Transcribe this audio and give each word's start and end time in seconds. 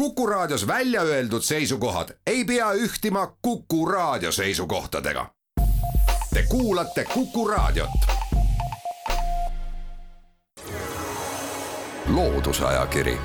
Kuku 0.00 0.26
Raadios 0.26 0.66
välja 0.66 1.02
öeldud 1.02 1.42
seisukohad 1.42 2.08
ei 2.26 2.44
pea 2.44 2.72
ühtima 2.72 3.36
Kuku 3.42 3.86
Raadio 3.86 4.32
seisukohtadega. 4.32 5.26
Te 6.34 6.44
kuulate 6.48 7.04
Kuku 7.14 7.48
Raadiot. 7.48 7.90
loodusajakiri, 12.14 13.18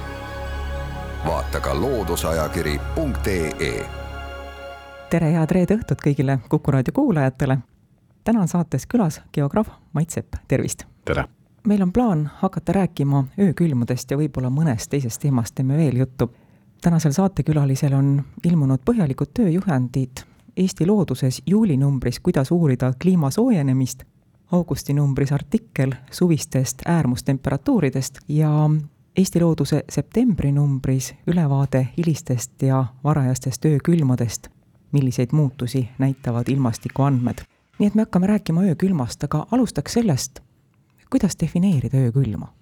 vaata 1.26 1.60
ka 1.60 1.82
looduseajakiri.ee. 1.82 3.90
tere, 5.10 5.32
head 5.32 5.52
reede 5.52 5.76
õhtut 5.76 6.02
kõigile 6.08 6.40
Kuku 6.50 6.72
Raadio 6.72 6.94
kuulajatele. 6.94 7.58
täna 8.24 8.42
on 8.42 8.48
saates 8.48 8.88
külas 8.88 9.22
geograaf 9.34 9.68
Mait 9.94 10.10
Sepp, 10.10 10.34
tervist. 10.48 10.84
tere 11.06 11.24
meil 11.68 11.82
on 11.82 11.94
plaan 11.94 12.30
hakata 12.36 12.72
rääkima 12.72 13.24
öökülmudest 13.40 14.12
ja 14.12 14.18
võib-olla 14.18 14.50
mõnest 14.50 14.90
teisest 14.90 15.22
teemast 15.22 15.56
teeme 15.56 15.78
veel 15.78 15.98
juttu 15.98 16.32
tänasel 16.86 17.12
saatekülalisel 17.12 17.94
on 17.98 18.10
ilmunud 18.46 18.84
põhjalikud 18.86 19.32
tööjuhendid 19.34 20.22
Eesti 20.58 20.86
looduses 20.86 21.42
juulinumbris 21.50 22.20
Kuidas 22.20 22.52
uurida 22.52 22.92
kliima 23.02 23.32
soojenemist, 23.32 24.04
augusti 24.52 24.94
numbris 24.94 25.32
artikkel 25.34 25.96
suvistest 26.12 26.84
äärmustemperatuuridest 26.86 28.20
ja 28.28 28.52
Eesti 29.18 29.42
Looduse 29.42 29.84
septembri 29.90 30.52
numbris 30.52 31.16
ülevaade 31.28 31.88
hilistest 31.98 32.62
ja 32.62 32.86
varajastest 33.04 33.66
öökülmadest, 33.66 34.48
milliseid 34.92 35.30
muutusi 35.32 35.90
näitavad 35.98 36.48
ilmastikuandmed. 36.48 37.42
nii 37.80 37.88
et 37.88 37.96
me 37.96 38.02
hakkame 38.02 38.28
rääkima 38.28 38.62
öökülmast, 38.62 39.24
aga 39.24 39.48
alustaks 39.52 39.94
sellest, 39.94 40.40
kuidas 41.10 41.34
defineerida 41.40 41.98
öökülma? 41.98 42.54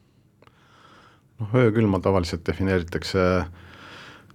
noh, 1.39 1.55
öökülma 1.55 1.99
tavaliselt 1.99 2.47
defineeritakse 2.47 3.19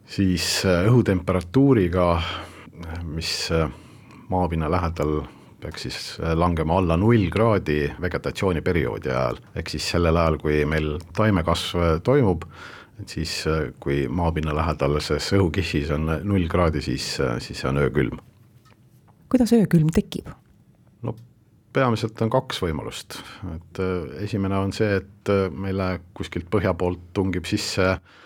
siis 0.08 0.46
äh, 0.66 0.86
õhutemperatuuriga, 0.88 2.06
mis 3.04 3.50
äh, 3.52 3.68
maapinna 4.28 4.70
lähedal 4.70 5.20
peaks 5.60 5.86
siis 5.86 5.98
äh, 6.22 6.32
langema 6.38 6.78
alla 6.78 6.96
null 6.96 7.28
kraadi 7.32 7.80
vegetatsiooniperioodi 8.00 9.12
ajal, 9.12 9.40
ehk 9.58 9.72
siis 9.74 9.90
sellel 9.94 10.16
ajal, 10.16 10.38
kui 10.42 10.62
meil 10.68 10.96
taimekasv 11.16 12.00
toimub, 12.06 12.46
et 13.02 13.14
siis 13.14 13.32
kui 13.82 14.06
maapinna 14.10 14.54
lähedases 14.56 15.32
õhukihis 15.36 15.92
on 15.94 16.10
null 16.26 16.48
kraadi, 16.50 16.82
siis, 16.82 17.16
siis 17.44 17.64
on 17.68 17.78
öökülm. 17.84 18.18
kuidas 19.28 19.52
öökülm 19.52 19.90
tekib? 19.94 20.30
no 21.02 21.14
peamiselt 21.72 22.18
on 22.24 22.30
kaks 22.32 22.62
võimalust, 22.64 23.20
et 23.54 23.82
esimene 24.24 24.56
on 24.58 24.72
see, 24.72 25.02
et 25.02 25.30
meile 25.52 25.98
kuskilt 26.16 26.48
põhja 26.50 26.72
poolt 26.74 27.12
tungib 27.14 27.46
sisse 27.46 27.90
äh, 27.92 28.16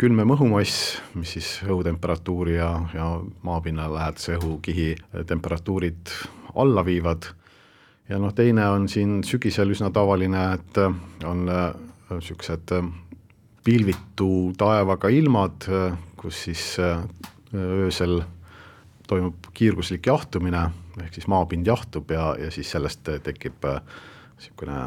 külmem 0.00 0.34
õhumass, 0.34 0.98
mis 1.14 1.36
siis 1.36 1.48
õhutemperatuuri 1.66 2.56
ja, 2.56 2.70
ja 2.94 3.08
maapinna 3.46 3.86
lähedase 3.92 4.38
õhukihi 4.40 4.90
temperatuurid 5.28 6.10
alla 6.58 6.82
viivad, 6.86 7.28
ja 8.10 8.18
noh, 8.18 8.34
teine 8.34 8.66
on 8.74 8.88
siin 8.90 9.22
sügisel 9.26 9.70
üsna 9.74 9.90
tavaline, 9.94 10.46
et 10.58 10.80
on 11.26 11.46
niisugused 11.46 12.74
äh, 12.74 12.88
pilvitu 13.64 14.30
taevaga 14.58 15.08
ilmad, 15.14 15.68
kus 16.20 16.42
siis 16.48 16.64
äh, 16.82 17.00
öösel 17.54 18.20
toimub 19.08 19.48
kiirguslik 19.54 20.06
jahtumine, 20.10 20.66
ehk 21.04 21.14
siis 21.16 21.28
maapind 21.30 21.66
jahtub 21.70 22.10
ja, 22.10 22.32
ja 22.40 22.50
siis 22.54 22.70
sellest 22.74 23.06
tekib 23.24 23.64
äh, 23.70 23.80
niisugune 24.34 24.82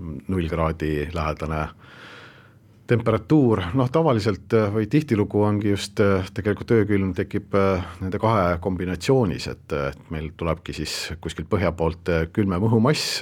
null 0.00 0.48
kraadi 0.48 1.08
lähedane 1.12 1.64
äh, 1.64 1.74
temperatuur, 2.90 3.62
noh 3.78 3.90
tavaliselt 3.92 4.54
äh, 4.56 4.68
või 4.74 4.88
tihtilugu 4.90 5.44
ongi 5.46 5.70
just 5.70 6.00
äh, 6.02 6.26
tegelikult 6.34 6.72
öökülm 6.74 7.12
tekib 7.14 7.54
äh, 7.54 7.84
nende 8.02 8.18
kahe 8.22 8.56
kombinatsioonis, 8.62 9.46
et, 9.52 9.74
et 9.92 10.10
meil 10.10 10.30
tulebki 10.38 10.74
siis 10.74 10.94
kuskilt 11.22 11.50
põhja 11.50 11.70
poolt 11.76 12.10
külmem 12.34 12.66
õhumass, 12.66 13.20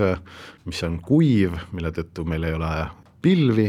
mis 0.68 0.80
on 0.88 0.98
kuiv, 1.04 1.56
mille 1.76 1.92
tõttu 1.96 2.24
meil 2.28 2.48
ei 2.48 2.56
ole 2.56 2.70
pilvi 3.22 3.66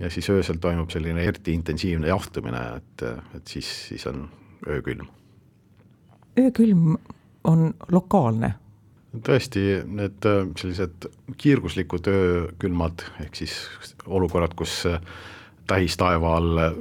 ja 0.00 0.10
siis 0.12 0.28
öösel 0.30 0.60
toimub 0.62 0.92
selline 0.94 1.24
eriti 1.26 1.54
intensiivne 1.56 2.12
jahtumine, 2.12 2.62
et, 2.78 3.06
et 3.40 3.56
siis, 3.56 3.70
siis 3.90 4.06
on 4.10 4.28
öökülm. 4.68 5.08
öökülm 6.38 6.94
on 7.44 7.72
lokaalne 7.90 8.54
tõesti, 9.26 9.80
need 9.90 10.22
sellised 10.60 11.10
kiirguslikud 11.40 12.06
öökülmad, 12.06 13.02
ehk 13.24 13.42
siis 13.42 13.56
olukorrad, 14.06 14.54
kus 14.54 14.84
tähistaeva 15.70 16.36
all 16.36 16.62
äh, 16.62 16.72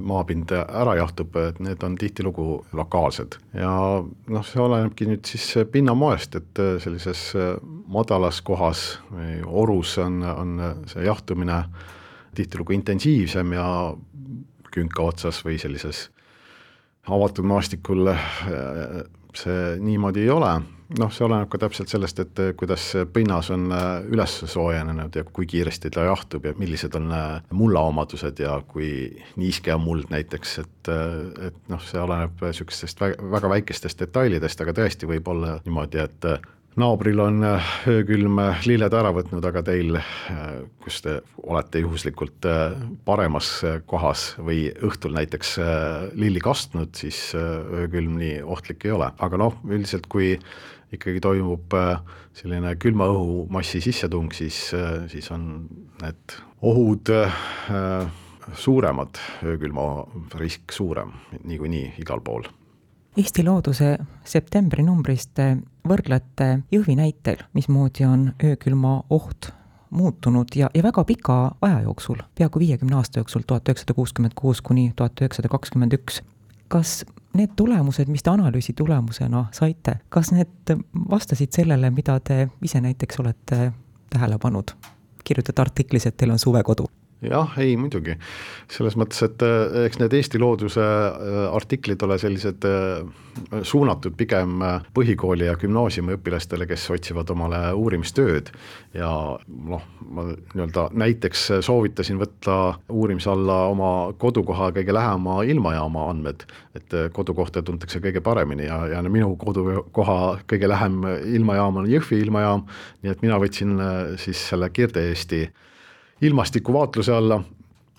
maapind 0.00 0.52
ära 0.54 0.94
jahtub, 0.96 1.36
et 1.36 1.58
need 1.60 1.82
on 1.82 1.96
tihtilugu 1.98 2.62
lokaalsed. 2.72 3.38
Ja 3.58 3.72
noh, 4.02 4.46
see 4.46 4.62
olenebki 4.62 5.08
nüüd 5.10 5.26
siis 5.28 5.66
pinnamoest, 5.72 6.38
et 6.38 6.62
äh, 6.62 6.76
sellises 6.82 7.30
äh, 7.36 7.56
madalas 7.92 8.40
kohas 8.46 8.86
või 9.10 9.40
orus 9.46 9.98
on, 10.02 10.22
on 10.22 10.56
see 10.90 11.04
jahtumine 11.06 11.64
tihtilugu 12.36 12.72
intensiivsem 12.78 13.52
ja 13.52 13.66
künka 14.72 15.04
otsas 15.04 15.42
või 15.44 15.58
sellises 15.60 16.06
avatud 17.08 17.44
maastikul 17.44 18.12
see 19.36 19.76
niimoodi 19.80 20.26
ei 20.26 20.30
ole. 20.30 20.52
Noh, 21.00 21.08
see 21.08 21.24
oleneb 21.24 21.48
ka 21.48 21.56
täpselt 21.62 21.88
sellest, 21.88 22.18
et 22.20 22.40
eh, 22.42 22.50
kuidas 22.58 22.90
pinnas 23.14 23.48
on 23.54 23.70
eh, 23.72 24.10
üles 24.12 24.34
soojenenud 24.52 25.14
ja 25.16 25.24
kui 25.24 25.46
kiiresti 25.48 25.88
ta 25.94 26.04
jahtub 26.04 26.44
ja 26.44 26.52
millised 26.58 26.92
on 26.98 27.08
mulla 27.56 27.86
omadused 27.88 28.42
ja 28.44 28.58
kui 28.68 28.90
niiske 29.40 29.72
on 29.72 29.80
muld 29.86 30.12
näiteks, 30.12 30.58
et, 30.60 30.90
et 31.48 31.62
noh, 31.72 31.80
see 31.88 32.00
oleneb 32.02 32.44
niisugustest 32.44 33.00
väga 33.00 33.54
väikestest 33.54 34.04
detailidest, 34.04 34.60
aga 34.60 34.76
tõesti 34.82 35.08
võib 35.08 35.32
olla 35.32 35.56
niimoodi, 35.64 36.04
et 36.04 36.28
naabril 36.80 37.20
on 37.20 37.44
öökülm 37.90 38.40
lilled 38.64 38.94
ära 38.96 39.10
võtnud, 39.12 39.44
aga 39.44 39.60
teil, 39.66 39.98
kus 40.80 41.02
te 41.04 41.18
olete 41.42 41.82
juhuslikult 41.82 42.48
paremas 43.04 43.50
kohas 43.90 44.30
või 44.40 44.70
õhtul 44.84 45.12
näiteks 45.18 45.56
lilli 46.16 46.40
kastnud, 46.40 46.94
siis 46.96 47.34
öökülm 47.36 48.16
nii 48.22 48.40
ohtlik 48.42 48.86
ei 48.88 48.94
ole, 48.96 49.10
aga 49.20 49.42
noh, 49.44 49.58
üldiselt 49.68 50.08
kui 50.12 50.38
ikkagi 50.92 51.22
toimub 51.24 51.74
äh, 51.76 52.00
selline 52.36 52.74
külma 52.80 53.08
õhumassi 53.12 53.80
sissetung, 53.84 54.32
siis, 54.36 54.68
äh, 54.76 55.04
siis 55.12 55.30
on 55.32 55.66
need 56.02 56.36
ohud 56.62 57.12
äh, 57.14 58.08
suuremad, 58.58 59.20
öökülma 59.46 59.86
risk 60.40 60.74
suurem 60.74 61.14
niikuinii 61.46 61.94
igal 62.02 62.20
pool. 62.24 62.48
Eesti 63.16 63.42
Looduse 63.44 63.98
septembri 64.24 64.80
numbrist 64.86 65.34
te 65.36 65.50
võrdlete 65.84 66.46
Jõhvi 66.72 66.94
näitel, 66.96 67.42
mismoodi 67.52 68.06
on 68.08 68.30
öökülma 68.40 69.02
oht 69.12 69.50
muutunud 69.92 70.54
ja, 70.56 70.70
ja 70.72 70.82
väga 70.82 71.04
pika 71.04 71.36
aja 71.60 71.82
jooksul, 71.84 72.22
peaaegu 72.38 72.62
viiekümne 72.62 72.96
aasta 72.96 73.20
jooksul, 73.20 73.44
tuhat 73.46 73.68
üheksasada 73.68 73.92
kuuskümmend 73.98 74.32
kuus 74.38 74.62
kuni 74.64 74.94
tuhat 74.96 75.20
üheksasada 75.20 75.52
kakskümmend 75.52 75.98
üks. 75.98 76.22
kas 76.72 77.02
need 77.36 77.52
tulemused, 77.56 78.08
mis 78.08 78.24
te 78.24 78.32
analüüsi 78.32 78.72
tulemusena 78.72 79.44
saite, 79.52 79.98
kas 80.08 80.32
need 80.32 80.72
vastasid 81.10 81.52
sellele, 81.52 81.92
mida 81.92 82.16
te 82.20 82.48
ise 82.64 82.80
näiteks 82.80 83.20
olete 83.20 83.72
tähele 84.08 84.40
pannud? 84.40 84.72
kirjutate 85.24 85.62
artiklis, 85.62 86.06
et 86.08 86.16
teil 86.16 86.32
on 86.32 86.40
suvekodu 86.40 86.88
jah, 87.30 87.54
ei 87.62 87.74
muidugi, 87.78 88.16
selles 88.72 88.96
mõttes, 88.98 89.20
et 89.26 89.42
eh, 89.46 89.84
eks 89.86 90.00
need 90.00 90.14
Eesti 90.16 90.40
looduse 90.42 90.82
eh, 90.82 91.42
artiklid 91.54 92.02
ole 92.02 92.18
sellised 92.20 92.66
eh, 92.66 93.04
suunatud 93.64 94.16
pigem 94.18 94.60
põhikooli 94.94 95.46
ja 95.46 95.54
gümnaasiumi 95.60 96.16
õpilastele, 96.18 96.66
kes 96.68 96.84
otsivad 96.92 97.30
omale 97.32 97.62
uurimistööd. 97.78 98.50
Ja 98.96 99.08
noh, 99.38 99.86
ma 100.12 100.26
nii-öelda 100.28 100.88
näiteks 101.00 101.46
soovitasin 101.64 102.20
võtta 102.20 102.58
uurimise 102.92 103.30
alla 103.32 103.62
oma 103.72 103.92
kodukoha 104.20 104.68
kõige 104.76 104.92
lähema 104.92 105.38
ilmajaama 105.48 106.10
andmed, 106.10 106.44
et 106.76 106.98
kodukohta 107.16 107.64
tuntakse 107.64 108.02
kõige 108.04 108.20
paremini 108.20 108.68
ja, 108.68 108.82
ja 108.92 109.02
minu 109.08 109.32
kodukoha 109.40 110.20
kõige 110.50 110.68
lähem 110.68 111.00
ilmajaam 111.38 111.80
on 111.80 111.88
Jõhvi 111.88 112.20
ilmajaam, 112.26 112.66
nii 113.00 113.16
et 113.16 113.24
mina 113.24 113.40
võtsin 113.40 113.78
siis 114.20 114.44
selle 114.52 114.68
Kirde-Eesti 114.68 115.46
ilmastikuvaatluse 116.22 117.12
alla, 117.12 117.40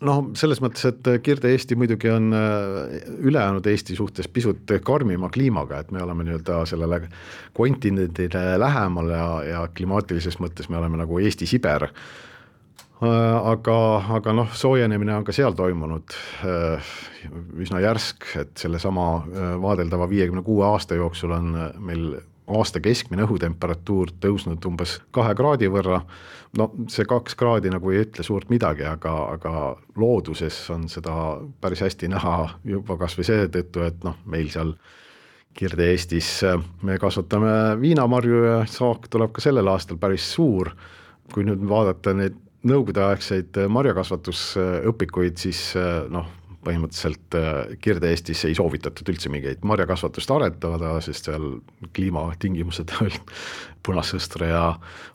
noh, 0.08 0.24
selles 0.38 0.62
mõttes, 0.64 0.86
et 0.90 1.10
Kirde-Eesti 1.24 1.78
muidugi 1.80 2.12
on 2.12 2.34
äh, 2.36 2.98
ülejäänud 3.20 3.68
Eesti 3.68 3.96
suhtes 3.96 4.28
pisut 4.32 4.76
karmima 4.84 5.30
kliimaga, 5.34 5.84
et 5.84 5.92
me 5.92 6.04
oleme 6.04 6.26
nii-öelda 6.28 6.64
sellele 6.70 7.02
kontinendile 7.54 8.60
lähemal 8.60 9.14
ja, 9.14 9.30
ja 9.48 9.64
klimaatilises 9.76 10.40
mõttes 10.44 10.70
me 10.70 10.80
oleme 10.80 11.00
nagu 11.00 11.20
Eesti-Siber 11.20 11.88
äh, 11.88 13.08
aga, 13.54 13.78
aga 14.20 14.36
noh, 14.42 14.52
soojenemine 14.56 15.16
on 15.20 15.28
ka 15.28 15.36
seal 15.36 15.56
toimunud 15.58 16.16
äh, 16.48 16.94
üsna 17.64 17.84
järsk, 17.84 18.28
et 18.40 18.56
sellesama 18.60 19.08
vaadeldava 19.64 20.10
viiekümne 20.12 20.44
kuue 20.44 20.66
aasta 20.68 21.00
jooksul 21.00 21.36
on 21.36 21.58
meil 21.80 22.14
aasta 22.48 22.82
keskmine 22.84 23.24
õhutemperatuur 23.24 24.12
tõusnud 24.24 24.66
umbes 24.68 24.98
kahe 25.16 25.36
kraadi 25.38 25.70
võrra, 25.72 26.02
no 26.60 26.70
see 26.92 27.06
kaks 27.08 27.38
kraadi 27.40 27.72
nagu 27.72 27.94
ei 27.94 28.04
ütle 28.04 28.26
suurt 28.26 28.52
midagi, 28.52 28.86
aga, 28.88 29.14
aga 29.38 29.54
looduses 30.00 30.58
on 30.74 30.90
seda 30.92 31.14
päris 31.64 31.84
hästi 31.86 32.12
näha 32.12 32.36
juba 32.68 32.98
kas 33.00 33.16
või 33.20 33.30
seetõttu, 33.30 33.86
et 33.88 34.04
noh, 34.04 34.20
meil 34.26 34.52
seal 34.54 34.76
Kirde-Eestis 35.54 36.30
me 36.82 36.98
kasvatame 36.98 37.78
viinamarju 37.78 38.40
ja 38.48 38.56
saak 38.70 39.06
tuleb 39.14 39.36
ka 39.36 39.44
sellel 39.44 39.70
aastal 39.70 40.00
päris 40.02 40.26
suur, 40.34 40.72
kui 41.34 41.46
nüüd 41.46 41.62
vaadata 41.70 42.16
neid 42.18 42.40
nõukogudeaegseid 42.68 43.60
marjakasvatusõpikuid, 43.70 45.38
siis 45.40 45.62
noh, 46.12 46.26
põhimõtteliselt 46.64 47.38
äh, 47.38 47.76
Kirde-Eestis 47.82 48.46
ei 48.48 48.56
soovitatud 48.58 49.10
üldse 49.14 49.32
mingeid 49.34 49.64
marjakasvatust 49.68 50.32
aretada, 50.32 50.96
sest 51.04 51.30
seal 51.30 51.60
kliimatingimused 51.96 52.94
olid 53.02 53.34
punasõstre 53.84 54.50
ja 54.52 54.64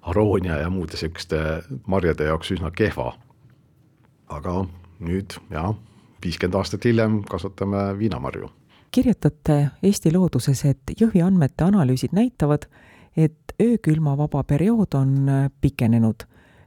aroonia 0.03 0.61
ja 0.63 0.71
muude 0.71 0.97
niisuguste 0.97 1.43
marjade 1.87 2.29
jaoks 2.29 2.53
üsna 2.57 2.71
kehva. 2.71 3.15
aga 4.29 4.67
nüüd 5.01 5.39
jah, 5.51 5.73
viiskümmend 6.25 6.59
aastat 6.61 6.85
hiljem 6.85 7.23
kasvatame 7.25 7.99
viinamarju. 7.99 8.51
kirjutate 8.91 9.71
Eesti 9.83 10.13
Looduses, 10.13 10.65
et 10.65 10.93
Jõhvi 11.01 11.23
andmete 11.25 11.65
analüüsid 11.65 12.13
näitavad, 12.13 12.69
et 13.17 13.55
öökülmavaba 13.63 14.45
periood 14.45 14.95
on 14.95 15.31
pikenenud, 15.61 16.25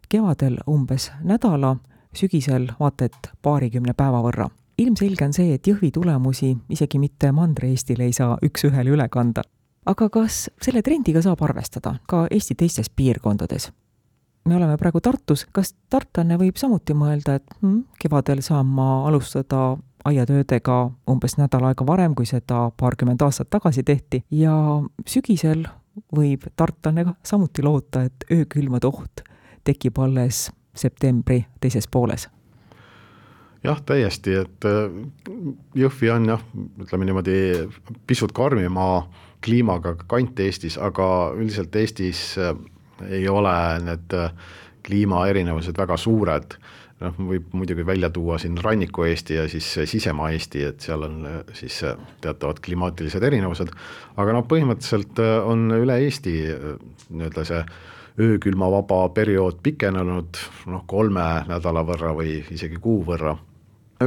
kevadel 0.10 0.58
umbes 0.68 1.12
nädala, 1.24 1.76
sügisel 2.14 2.72
vaata 2.80 3.06
et 3.06 3.32
paarikümne 3.42 3.94
päeva 3.94 4.22
võrra 4.22 4.50
ilmselge 4.78 5.26
on 5.26 5.34
see, 5.34 5.56
et 5.56 5.68
Jõhvi 5.68 5.92
tulemusi 5.94 6.54
isegi 6.70 7.00
mitte 7.00 7.32
Mandri-Eestile 7.36 8.08
ei 8.08 8.16
saa 8.16 8.38
üks-ühele 8.46 8.94
üle 8.96 9.08
kanda. 9.10 9.44
aga 9.86 10.10
kas 10.10 10.50
selle 10.62 10.82
trendiga 10.82 11.22
saab 11.22 11.42
arvestada 11.42 11.96
ka 12.08 12.28
Eesti 12.32 12.56
teistes 12.56 12.90
piirkondades? 12.90 13.72
me 14.46 14.56
oleme 14.56 14.78
praegu 14.78 15.02
Tartus, 15.02 15.46
kas 15.52 15.76
tartlane 15.90 16.38
võib 16.38 16.58
samuti 16.58 16.94
mõelda, 16.98 17.38
et 17.38 17.56
hm, 17.62 17.84
kevadel 18.02 18.42
saan 18.42 18.66
ma 18.66 19.06
alustada 19.08 19.78
aiatöödega 20.06 20.78
umbes 21.10 21.38
nädal 21.38 21.68
aega 21.70 21.86
varem, 21.86 22.16
kui 22.16 22.26
seda 22.26 22.72
paarkümmend 22.78 23.22
aastat 23.22 23.52
tagasi 23.54 23.84
tehti 23.84 24.24
ja 24.34 24.56
sügisel 25.08 25.68
võib 26.16 26.48
tartlane 26.56 27.06
samuti 27.24 27.64
loota, 27.64 28.08
et 28.08 28.26
öökülmade 28.32 28.88
oht 28.88 29.26
tekib 29.64 30.00
alles 30.02 30.50
septembri 30.74 31.44
teises 31.62 31.88
pooles 31.88 32.30
jah, 33.64 33.82
täiesti, 33.86 34.36
et 34.42 34.68
äh, 34.68 34.90
Jõhvi 35.78 36.12
on 36.14 36.28
jah, 36.34 36.44
ütleme 36.82 37.08
niimoodi 37.08 37.38
pisut 38.10 38.34
karmima 38.36 39.06
kliimaga 39.46 39.96
kant 40.10 40.40
Eestis, 40.42 40.78
aga 40.82 41.06
üldiselt 41.38 41.76
Eestis 41.78 42.24
äh, 42.42 42.54
ei 43.10 43.28
ole 43.30 43.54
need 43.86 44.18
äh, 44.18 44.34
kliimaerinevused 44.86 45.78
väga 45.78 45.98
suured. 45.98 46.58
noh, 47.02 47.16
võib 47.18 47.54
muidugi 47.58 47.82
välja 47.86 48.12
tuua 48.14 48.36
siin 48.38 48.60
ranniku-Eesti 48.62 49.34
ja 49.40 49.48
siis 49.50 49.66
sisemaa 49.90 50.30
Eesti, 50.36 50.60
et 50.70 50.86
seal 50.86 51.02
on 51.02 51.24
siis 51.58 51.80
teatavad 52.22 52.60
klimaatilised 52.62 53.24
erinevused, 53.26 53.72
aga 54.22 54.36
noh, 54.36 54.46
põhimõtteliselt 54.46 55.18
on 55.50 55.72
üle 55.80 55.98
Eesti 56.06 56.36
nii-öelda 57.10 57.46
see 57.50 57.64
öökülmavaba 58.22 59.08
periood 59.18 59.64
pikenenud 59.66 60.44
noh, 60.70 60.84
kolme 60.86 61.26
nädala 61.50 61.82
võrra 61.90 62.14
või 62.14 62.44
isegi 62.54 62.78
kuu 62.78 63.02
võrra 63.08 63.34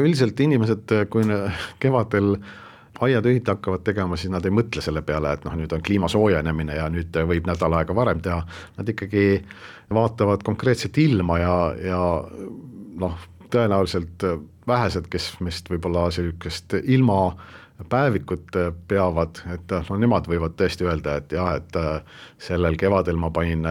üldiselt 0.01 0.41
inimesed, 0.41 0.95
kui 1.11 1.27
kevadel 1.83 2.37
aiatöid 3.05 3.49
hakkavad 3.49 3.83
tegema, 3.85 4.17
siis 4.17 4.31
nad 4.33 4.45
ei 4.47 4.55
mõtle 4.55 4.83
selle 4.85 5.03
peale, 5.03 5.35
et 5.35 5.45
noh, 5.47 5.55
nüüd 5.59 5.73
on 5.75 5.83
kliima 5.85 6.09
soojenemine 6.11 6.77
ja 6.79 6.89
nüüd 6.93 7.17
võib 7.27 7.49
nädal 7.51 7.75
aega 7.81 7.97
varem 7.97 8.23
teha, 8.23 8.45
nad 8.79 8.91
ikkagi 8.91 9.43
vaatavad 9.95 10.45
konkreetset 10.47 10.99
ilma 11.03 11.39
ja, 11.43 11.57
ja 11.83 12.01
noh, 13.03 13.19
tõenäoliselt 13.51 14.25
vähesed, 14.67 15.11
kes 15.11 15.35
meist 15.45 15.69
võib-olla 15.71 16.07
niisugust 16.09 16.79
ilmapäevikut 16.81 18.57
peavad, 18.89 19.43
et 19.53 19.77
no 19.91 19.99
nemad 20.01 20.31
võivad 20.31 20.57
tõesti 20.59 20.87
öelda, 20.87 21.19
et 21.21 21.35
jah, 21.35 21.59
et 21.59 22.47
sellel 22.47 22.79
kevadel 22.81 23.21
ma 23.21 23.31
panin 23.35 23.67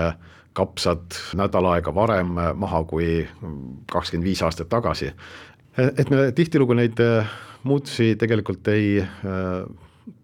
kapsad 0.53 1.15
nädal 1.33 1.65
aega 1.71 1.95
varem 1.95 2.35
maha 2.37 2.83
kui 2.85 3.23
kakskümmend 3.89 4.27
viis 4.27 4.43
aastat 4.45 4.69
tagasi 4.69 5.09
et 5.77 6.09
me 6.11 6.27
tihtilugu 6.35 6.75
neid 6.77 6.99
äh, 7.01 7.29
muutusi 7.67 8.13
tegelikult 8.19 8.67
ei 8.71 8.99
äh, 9.01 9.65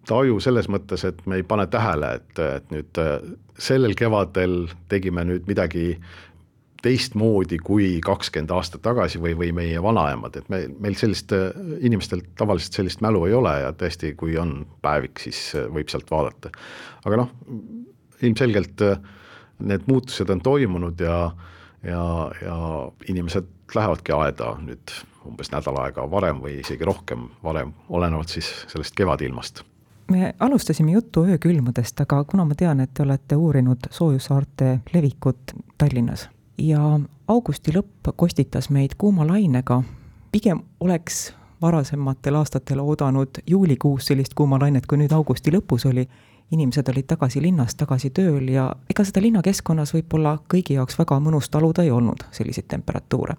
taju 0.10 0.40
selles 0.44 0.70
mõttes, 0.72 1.06
et 1.08 1.22
me 1.30 1.40
ei 1.40 1.46
pane 1.48 1.68
tähele, 1.72 2.16
et, 2.20 2.42
et 2.60 2.74
nüüd 2.74 3.02
äh, 3.02 3.16
sellel 3.60 3.96
kevadel 3.98 4.68
tegime 4.92 5.26
nüüd 5.28 5.50
midagi 5.50 5.94
teistmoodi 6.80 7.58
kui 7.60 7.98
kakskümmend 8.04 8.54
aastat 8.56 8.86
tagasi 8.86 9.20
või, 9.20 9.34
või 9.36 9.50
meie 9.56 9.82
vanaemad, 9.84 10.38
et 10.40 10.48
me, 10.52 10.62
meil 10.80 10.96
sellist, 10.96 11.34
inimestel 11.84 12.22
tavaliselt 12.40 12.78
sellist 12.78 13.04
mälu 13.04 13.26
ei 13.28 13.36
ole 13.36 13.52
ja 13.66 13.74
tõesti, 13.76 14.14
kui 14.16 14.38
on 14.40 14.62
päevik, 14.86 15.20
siis 15.20 15.42
võib 15.76 15.92
sealt 15.92 16.08
vaadata. 16.14 16.54
aga 17.04 17.20
noh, 17.20 17.34
ilmselgelt 18.24 18.86
need 19.68 19.92
muutused 19.92 20.32
on 20.32 20.40
toimunud 20.40 21.04
ja, 21.04 21.20
ja, 21.84 22.04
ja 22.40 22.58
inimesed 23.12 23.76
lähevadki 23.76 24.16
aeda 24.16 24.54
nüüd 24.64 24.96
umbes 25.28 25.52
nädal 25.52 25.78
aega 25.84 26.06
varem 26.12 26.40
või 26.44 26.60
isegi 26.60 26.86
rohkem 26.86 27.30
varem, 27.44 27.74
olenevalt 27.90 28.30
siis 28.30 28.50
sellest 28.68 28.96
kevadilmast. 28.96 29.64
Me 30.12 30.34
alustasime 30.40 30.92
juttu 30.92 31.24
öökülmadest, 31.26 32.02
aga 32.02 32.24
kuna 32.24 32.46
ma 32.46 32.56
tean, 32.58 32.80
et 32.80 32.94
te 32.94 33.04
olete 33.04 33.36
uurinud 33.36 33.92
soojussaarte 33.92 34.80
levikut 34.94 35.54
Tallinnas 35.78 36.30
ja 36.58 37.00
augusti 37.28 37.72
lõpp 37.76 38.10
kostitas 38.16 38.70
meid 38.70 38.96
kuuma 38.98 39.28
lainega, 39.28 39.84
pigem 40.32 40.64
oleks 40.80 41.34
varasematel 41.62 42.36
aastatel 42.36 42.80
oodanud 42.80 43.44
juulikuus 43.48 44.10
sellist 44.10 44.34
kuuma 44.34 44.60
lainet, 44.60 44.88
kui 44.88 44.98
nüüd 44.98 45.14
augusti 45.14 45.54
lõpus 45.54 45.86
oli, 45.86 46.08
inimesed 46.52 46.90
olid 46.90 47.06
tagasi 47.06 47.42
linnas, 47.42 47.76
tagasi 47.76 48.10
tööl 48.10 48.50
ja 48.50 48.72
ega 48.90 49.06
seda 49.06 49.22
linnakeskkonnas 49.22 49.94
võib-olla 49.94 50.40
kõigi 50.50 50.80
jaoks 50.80 50.98
väga 50.98 51.20
mõnus 51.22 51.50
taluda 51.54 51.86
ei 51.86 51.92
olnud, 51.92 52.26
selliseid 52.32 52.66
temperatuure 52.68 53.38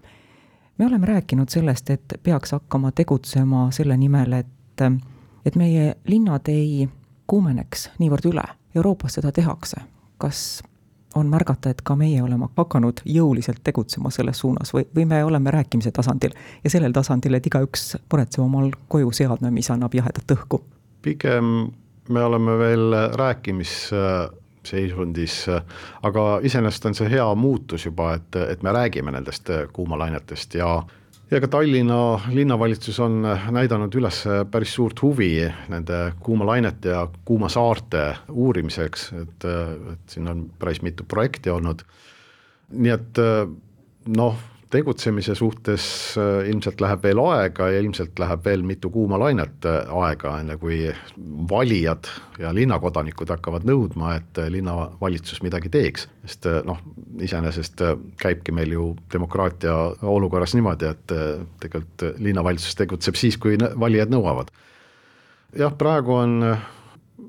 me 0.80 0.86
oleme 0.86 1.06
rääkinud 1.06 1.48
sellest, 1.48 1.90
et 1.90 2.14
peaks 2.22 2.52
hakkama 2.52 2.92
tegutsema 2.92 3.66
selle 3.70 3.96
nimel, 4.00 4.32
et, 4.32 4.82
et 5.44 5.56
meie 5.56 5.94
linnad 6.08 6.48
ei 6.48 6.88
kuumeneks 7.28 7.90
niivõrd 8.00 8.30
üle. 8.32 8.44
Euroopas 8.74 9.18
seda 9.18 9.32
tehakse. 9.32 9.82
kas 10.20 10.62
on 11.14 11.26
märgata, 11.26 11.70
et 11.70 11.82
ka 11.82 11.96
meie 11.96 12.22
oleme 12.22 12.48
hakanud 12.56 13.02
jõuliselt 13.04 13.60
tegutsema 13.64 14.10
selles 14.10 14.40
suunas 14.40 14.72
või, 14.74 14.86
või 14.96 15.04
me 15.04 15.24
oleme 15.24 15.50
rääkimise 15.50 15.92
tasandil 15.92 16.32
ja 16.64 16.70
sellel 16.70 16.92
tasandil, 16.92 17.34
et 17.34 17.46
igaüks 17.46 17.96
muretseb 18.12 18.44
omal 18.44 18.70
koju 18.88 19.12
seadme, 19.12 19.50
mis 19.50 19.70
annab 19.70 19.94
jahedat 19.94 20.36
õhku? 20.36 20.62
pigem 21.02 21.70
me 22.08 22.24
oleme 22.24 22.56
veel 22.58 22.96
rääkimis 23.16 23.90
seisundis, 24.66 25.46
aga 26.02 26.24
iseenesest 26.42 26.86
on 26.90 26.96
see 26.98 27.10
hea 27.10 27.26
muutus 27.34 27.86
juba, 27.86 28.14
et, 28.18 28.36
et 28.36 28.62
me 28.62 28.72
räägime 28.76 29.12
nendest 29.14 29.48
kuumalainetest 29.72 30.54
ja 30.60 30.74
ja 31.30 31.40
ka 31.40 31.48
Tallinna 31.48 32.20
linnavalitsus 32.34 32.98
on 33.00 33.22
näidanud 33.54 33.94
üles 33.94 34.24
päris 34.50 34.74
suurt 34.74 35.02
huvi 35.02 35.46
nende 35.70 36.12
kuumalainete 36.20 36.90
ja 36.90 37.04
kuumasaarte 37.24 38.04
uurimiseks, 38.30 39.12
et, 39.22 39.46
et 39.92 40.14
siin 40.14 40.28
on 40.28 40.48
päris 40.58 40.82
mitu 40.82 41.06
projekti 41.08 41.50
olnud. 41.50 41.84
nii 42.70 42.92
et 42.94 43.20
noh, 44.16 44.36
tegutsemise 44.70 45.34
suhtes 45.34 45.84
äh, 46.18 46.48
ilmselt 46.50 46.80
läheb 46.82 47.02
veel 47.02 47.20
aega 47.24 47.68
ja 47.72 47.80
ilmselt 47.82 48.18
läheb 48.22 48.44
veel 48.46 48.62
mitu 48.66 48.90
kuuma 48.94 49.18
lainet 49.18 49.66
äh, 49.66 49.80
aega, 50.02 50.36
enne 50.42 50.56
kui 50.60 50.84
valijad 51.50 52.08
ja 52.38 52.52
linnakodanikud 52.54 53.32
hakkavad 53.34 53.66
nõudma, 53.68 54.14
et 54.20 54.40
äh, 54.40 54.50
linnavalitsus 54.54 55.42
midagi 55.46 55.72
teeks. 55.74 56.06
sest 56.24 56.46
noh, 56.68 56.78
iseenesest 57.20 57.82
käibki 58.20 58.54
meil 58.54 58.74
ju 58.76 58.88
demokraatia 59.12 59.74
olukorras 60.06 60.54
niimoodi, 60.54 60.90
et 60.90 61.14
tegelikult 61.62 62.20
linnavalitsus 62.22 62.76
tegutseb 62.78 63.18
siis, 63.18 63.38
kui 63.40 63.58
valijad 63.58 64.12
nõuavad. 64.12 64.52
jah, 65.58 65.74
praegu 65.78 66.14
on 66.14 66.36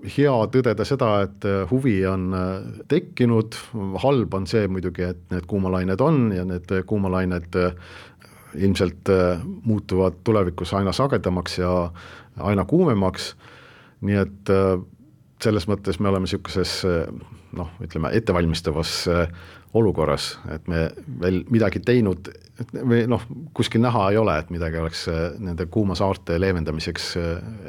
hea 0.02 0.34
tõdeda 0.54 0.86
seda, 0.88 1.10
et 1.26 1.46
äh, 1.48 1.64
huvi 1.70 2.00
on 2.10 2.32
äh, 2.36 2.50
tekkinud, 2.92 3.58
halb 4.04 4.34
on 4.38 4.48
see 4.50 4.68
muidugi, 4.72 5.06
et 5.14 5.22
need 5.34 5.48
kuumalained 5.50 6.02
on 6.02 6.24
ja 6.36 6.46
need 6.48 6.72
äh, 6.74 6.84
kuumalained 6.88 7.58
ilmselt 8.52 9.08
muutuvad 9.64 10.18
tulevikus 10.28 10.74
aina 10.76 10.92
sagedamaks 10.92 11.54
ja 11.62 11.70
aina 12.44 12.66
kuumemaks, 12.68 13.30
nii 14.04 14.18
et 14.20 14.52
selles 15.40 15.70
mõttes 15.72 16.02
me 16.04 16.12
oleme 16.12 16.28
niisuguses 16.28 16.74
noh, 17.56 17.72
ütleme 17.80 18.12
ettevalmistavas 18.20 19.06
olukorras, 19.72 20.34
et 20.52 20.68
me 20.68 20.84
veel 21.24 21.46
midagi 21.48 21.80
teinud 21.80 22.28
või 22.76 23.06
noh, 23.08 23.24
kuskil 23.56 23.88
näha 23.88 24.10
ei 24.12 24.20
ole, 24.20 24.36
et 24.44 24.52
midagi 24.52 24.84
oleks 24.84 25.08
nende 25.40 25.72
kuumasaarte 25.72 26.36
leevendamiseks 26.44 27.14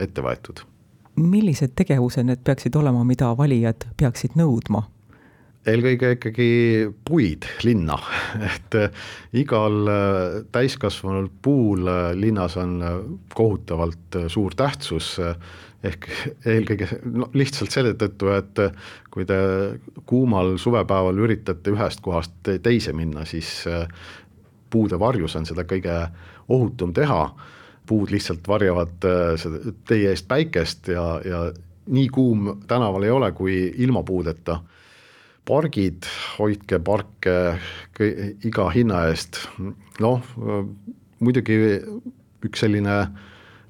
ette 0.03 0.27
võetud 0.27 0.67
millised 1.16 1.75
tegevused 1.76 2.25
need 2.26 2.42
peaksid 2.45 2.76
olema, 2.76 3.04
mida 3.04 3.33
valijad 3.37 3.88
peaksid 4.00 4.37
nõudma? 4.38 4.87
eelkõige 5.62 6.09
ikkagi 6.16 6.47
puid 7.07 7.47
linna, 7.62 7.95
et 8.50 8.76
äh, 8.78 9.02
igal 9.38 9.90
äh, 9.90 10.38
täiskasvanul 10.54 11.28
puul 11.42 11.87
äh, 11.87 12.00
linnas 12.19 12.57
on 12.59 12.81
kohutavalt 13.35 14.19
suur 14.33 14.57
tähtsus, 14.59 15.14
ehk 15.87 16.09
eelkõige 16.54 16.88
no, 17.07 17.31
lihtsalt 17.38 17.75
selle 17.75 17.95
tõttu, 17.99 18.33
et 18.35 18.64
kui 19.14 19.26
te 19.28 19.38
kuumal 20.07 20.57
suvepäeval 20.59 21.23
üritate 21.23 21.75
ühest 21.76 22.02
kohast 22.02 22.52
teise 22.64 22.95
minna, 22.97 23.26
siis 23.28 23.62
puude 24.73 24.99
varjus 24.99 25.37
on 25.38 25.47
seda 25.47 25.62
kõige 25.69 25.95
ohutum 26.50 26.90
teha, 26.97 27.23
puud 27.93 28.13
lihtsalt 28.15 28.49
varjavad 28.49 29.07
seda 29.41 29.75
teie 29.89 30.09
eest 30.15 30.29
päikest 30.31 30.89
ja, 30.95 31.05
ja 31.25 31.45
nii 31.93 32.09
kuum 32.15 32.55
tänaval 32.71 33.05
ei 33.05 33.13
ole 33.13 33.33
kui 33.37 33.57
ilma 33.85 34.03
puudeta 34.07 34.63
pargid, 35.45 36.07
hoidke 36.39 36.79
parke 36.81 37.37
iga 38.47 38.69
hinna 38.73 39.05
eest, 39.11 39.43
noh 40.01 40.25
muidugi 41.23 41.59
üks 42.47 42.65
selline 42.65 42.97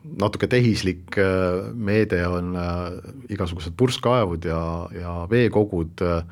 natuke 0.02 0.48
tehislik 0.50 1.16
äh, 1.20 1.68
meede 1.74 2.24
on 2.26 2.56
äh, 2.58 2.86
igasugused 3.32 3.76
purskkaevud 3.78 4.48
ja, 4.48 4.62
ja 4.96 5.12
veekogud, 5.30 6.02
äh, 6.02 6.24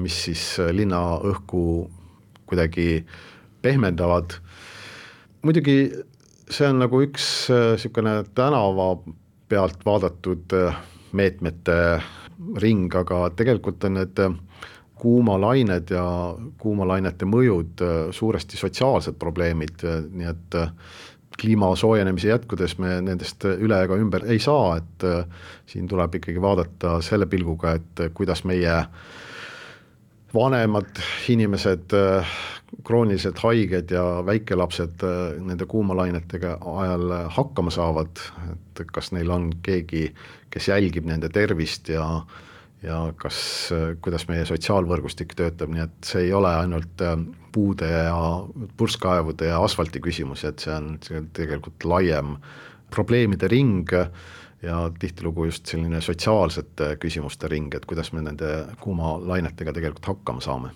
mis 0.00 0.16
siis 0.28 0.44
linna 0.72 1.18
õhku 1.26 1.62
kuidagi 2.48 3.04
pehmendavad. 3.62 4.38
muidugi 5.42 5.90
see 6.50 6.66
on 6.68 6.80
nagu 6.82 7.02
üks 7.04 7.24
niisugune 7.50 8.20
tänava 8.34 8.92
pealt 9.50 9.84
vaadatud 9.86 10.54
meetmete 11.16 11.76
ring, 12.62 12.94
aga 12.94 13.28
tegelikult 13.36 13.84
on 13.86 13.98
need 13.98 14.22
kuumalained 15.00 15.92
ja 15.94 16.04
kuumalainete 16.60 17.28
mõjud 17.28 17.84
äh, 17.84 17.96
suuresti 18.14 18.60
sotsiaalsed 18.60 19.16
probleemid, 19.20 19.84
äh, 19.84 20.02
nii 20.04 20.28
et 20.28 20.58
äh, 20.60 20.72
kliima 21.40 21.70
soojenemise 21.78 22.28
jätkudes 22.28 22.76
me 22.82 22.98
nendest 23.04 23.46
üle 23.48 23.78
ega 23.86 23.96
ümber 23.96 24.26
ei 24.28 24.40
saa, 24.42 24.74
et 24.76 25.04
siin 25.70 25.86
tuleb 25.88 26.18
ikkagi 26.18 26.42
vaadata 26.42 26.98
selle 27.06 27.24
pilguga, 27.30 27.72
et 27.78 28.02
kuidas 28.12 28.42
meie 28.44 28.74
vanemad 30.34 31.00
inimesed, 31.28 31.94
kroonilised 32.86 33.38
haiged 33.42 33.90
ja 33.90 34.04
väikelapsed 34.26 35.02
nende 35.42 35.66
kuumalainetega 35.66 36.58
ajal 36.82 37.16
hakkama 37.34 37.72
saavad, 37.74 38.22
et 38.52 38.84
kas 38.92 39.10
neil 39.12 39.30
on 39.34 39.50
keegi, 39.62 40.06
kes 40.50 40.70
jälgib 40.70 41.08
nende 41.10 41.28
tervist 41.34 41.90
ja 41.90 42.06
ja 42.82 43.00
kas, 43.20 43.38
kuidas 44.00 44.24
meie 44.30 44.46
sotsiaalvõrgustik 44.48 45.34
töötab, 45.36 45.72
nii 45.74 45.84
et 45.84 46.10
see 46.12 46.26
ei 46.28 46.32
ole 46.32 46.48
ainult 46.62 47.02
äh, 47.04 47.16
puude 47.52 47.88
ja 47.90 48.16
purskkaevude 48.80 49.50
ja 49.50 49.60
asfalti 49.64 50.00
küsimus, 50.00 50.46
et 50.48 50.62
see 50.64 50.74
on 50.74 50.94
tegelikult 51.36 51.84
laiem 51.84 52.36
probleemide 52.90 53.50
ring 53.50 53.90
ja 54.62 54.90
tihtilugu 54.98 55.44
just 55.44 55.66
selline 55.66 56.00
sotsiaalsete 56.00 56.96
küsimuste 57.00 57.48
ring, 57.48 57.74
et 57.74 57.86
kuidas 57.86 58.12
me 58.12 58.22
nende 58.22 58.66
kuumalainetega 58.80 59.72
tegelikult 59.72 60.06
hakkama 60.06 60.40
saame. 60.40 60.70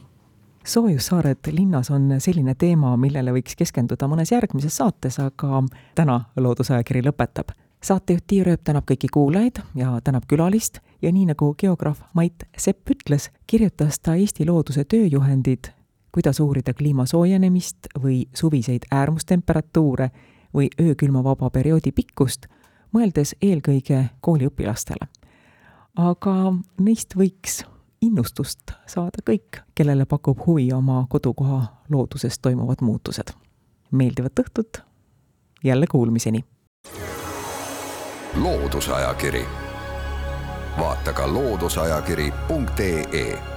Soojussaared 0.65 1.51
linnas 1.53 1.91
on 1.93 2.09
selline 2.19 2.55
teema, 2.55 2.95
millele 2.97 3.35
võiks 3.37 3.53
keskenduda 3.57 4.09
mõnes 4.09 4.33
järgmises 4.33 4.77
saates, 4.81 5.19
aga 5.21 5.61
täna 5.95 6.23
Loodusajakiri 6.37 7.03
lõpetab. 7.05 7.53
Saatejuht 7.85 8.25
Tiia 8.27 8.47
Rööp 8.47 8.63
tänab 8.65 8.87
kõiki 8.89 9.11
kuulajaid 9.13 9.61
ja 9.77 9.99
tänab 10.01 10.25
külalist 10.25 10.79
ja 11.05 11.13
nii 11.13 11.27
nagu 11.35 11.51
geograaf 11.61 12.01
Mait 12.17 12.47
Sepp 12.57 12.89
ütles, 12.95 13.29
kirjutas 13.47 14.01
ta 14.01 14.15
Eesti 14.17 14.47
looduse 14.49 14.87
tööjuhendid, 14.89 15.69
kuidas 16.09 16.41
uurida 16.41 16.73
kliima 16.73 17.05
soojenemist 17.05 17.91
või 18.01 18.23
suviseid 18.33 18.89
äärmustemperatuure 18.89 20.09
või 20.57 20.71
öökülmavaba 20.81 21.51
perioodi 21.51 21.93
pikkust, 21.93 22.49
mõeldes 22.95 23.35
eelkõige 23.43 24.05
kooliõpilastele. 24.21 25.07
aga 25.97 26.53
neist 26.81 27.17
võiks 27.17 27.65
innustust 28.03 28.73
saada 28.87 29.19
kõik, 29.31 29.63
kellele 29.75 30.05
pakub 30.05 30.39
huvi 30.47 30.73
oma 30.73 31.07
kodukoha 31.09 31.67
looduses 31.91 32.39
toimuvad 32.39 32.77
muutused. 32.81 33.29
meeldivat 33.91 34.39
õhtut, 34.39 34.83
jälle 35.65 35.87
kuulmiseni! 35.87 36.45
loodusajakiri, 38.43 39.47
vaata 40.79 41.13
ka 41.13 41.35
looduseajakiri.ee 41.35 43.54